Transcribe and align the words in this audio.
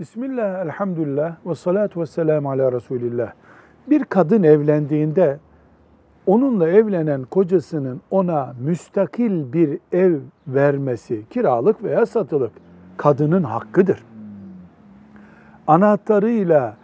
Bismillah, 0.00 0.64
elhamdülillah 0.64 1.36
ve 1.46 1.54
salatu 1.54 2.00
ve 2.00 2.06
selamu 2.06 2.50
ala 2.50 2.72
Resulillah. 2.72 3.32
Bir 3.86 4.04
kadın 4.04 4.42
evlendiğinde 4.42 5.38
onunla 6.26 6.68
evlenen 6.68 7.24
kocasının 7.24 8.00
ona 8.10 8.54
müstakil 8.60 9.52
bir 9.52 9.78
ev 9.92 10.18
vermesi, 10.46 11.28
kiralık 11.30 11.82
veya 11.82 12.06
satılık 12.06 12.52
kadının 12.96 13.42
hakkıdır. 13.42 14.04
Anahtarıyla 15.66 16.76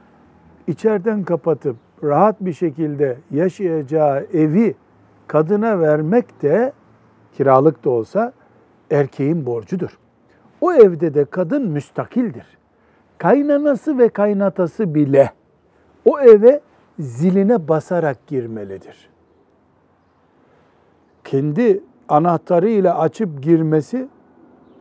içeriden 0.66 1.24
kapatıp 1.24 1.76
rahat 2.04 2.40
bir 2.40 2.52
şekilde 2.52 3.18
yaşayacağı 3.30 4.26
evi 4.32 4.74
kadına 5.26 5.80
vermek 5.80 6.42
de 6.42 6.72
kiralık 7.32 7.84
da 7.84 7.90
olsa 7.90 8.32
erkeğin 8.90 9.46
borcudur. 9.46 9.98
O 10.60 10.72
evde 10.72 11.14
de 11.14 11.24
kadın 11.24 11.68
müstakildir. 11.68 12.59
Kaynanası 13.20 13.98
ve 13.98 14.08
kaynatası 14.08 14.94
bile 14.94 15.30
o 16.04 16.20
eve 16.20 16.60
ziline 16.98 17.68
basarak 17.68 18.26
girmelidir. 18.26 19.10
Kendi 21.24 21.82
anahtarıyla 22.08 22.98
açıp 22.98 23.42
girmesi 23.42 24.08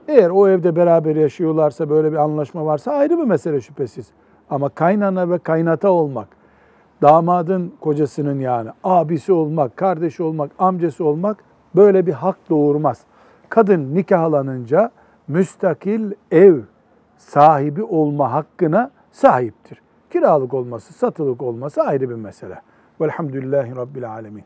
eğer 0.08 0.30
o 0.30 0.48
evde 0.48 0.76
beraber 0.76 1.16
yaşıyorlarsa 1.16 1.90
böyle 1.90 2.12
bir 2.12 2.18
anlaşma 2.18 2.66
varsa 2.66 2.92
ayrı 2.92 3.18
bir 3.18 3.24
mesele 3.24 3.62
şüphesiz. 3.62 4.08
Ama 4.50 4.70
kaynana 4.70 5.30
ve 5.30 5.38
kaynata 5.38 5.90
olmak, 5.90 6.28
damadın 7.02 7.74
kocasının 7.82 8.40
yani 8.40 8.70
abisi 8.84 9.34
olmak, 9.34 9.78
kardeşi 9.78 10.24
olmak, 10.24 10.52
amcası 10.60 11.06
olmak 11.06 11.44
böyle 11.76 12.06
bir 12.06 12.14
hak 12.14 12.50
doğurmaz. 12.50 13.02
Kadın 13.50 13.96
nikahlanınca 13.96 14.92
müstakil 15.28 16.12
ev 16.32 16.60
sahibi 17.20 17.84
olma 17.84 18.34
hakkına 18.34 18.92
sahiptir. 19.12 19.82
Kiralık 20.10 20.54
olması, 20.54 20.94
satılık 20.94 21.42
olması 21.42 21.82
ayrı 21.82 22.10
bir 22.10 22.16
mesele. 22.16 22.62
Velhamdülillahi 23.02 23.76
Rabbil 23.76 24.12
Alemin. 24.12 24.44